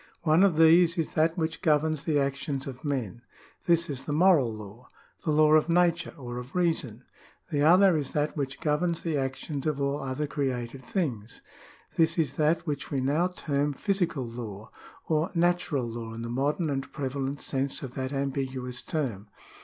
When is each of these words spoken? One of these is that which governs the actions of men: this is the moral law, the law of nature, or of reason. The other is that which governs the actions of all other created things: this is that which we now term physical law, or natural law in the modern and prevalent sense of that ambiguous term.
One 0.23 0.41
of 0.41 0.57
these 0.57 0.97
is 0.97 1.11
that 1.11 1.37
which 1.37 1.61
governs 1.61 2.05
the 2.05 2.17
actions 2.17 2.65
of 2.65 2.83
men: 2.83 3.21
this 3.67 3.87
is 3.87 4.05
the 4.05 4.11
moral 4.11 4.51
law, 4.51 4.87
the 5.23 5.29
law 5.29 5.53
of 5.53 5.69
nature, 5.69 6.15
or 6.17 6.39
of 6.39 6.55
reason. 6.55 7.03
The 7.51 7.61
other 7.61 7.95
is 7.95 8.13
that 8.13 8.35
which 8.35 8.59
governs 8.61 9.03
the 9.03 9.15
actions 9.15 9.67
of 9.67 9.79
all 9.79 10.01
other 10.01 10.25
created 10.25 10.83
things: 10.83 11.43
this 11.97 12.17
is 12.17 12.33
that 12.37 12.65
which 12.65 12.89
we 12.89 12.99
now 12.99 13.27
term 13.27 13.73
physical 13.73 14.27
law, 14.27 14.71
or 15.07 15.29
natural 15.35 15.87
law 15.87 16.15
in 16.15 16.23
the 16.23 16.29
modern 16.29 16.71
and 16.71 16.91
prevalent 16.91 17.39
sense 17.39 17.83
of 17.83 17.93
that 17.93 18.11
ambiguous 18.11 18.81
term. 18.81 19.29